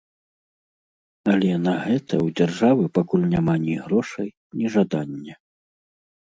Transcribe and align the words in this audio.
Але 1.33 1.51
на 1.65 1.73
гэта 1.83 2.13
ў 2.25 2.27
дзяржавы 2.39 2.83
пакуль 2.97 3.29
няма 3.35 3.55
ні 3.67 3.77
грошай, 3.85 4.27
ні 4.63 4.73
жадання. 4.79 5.35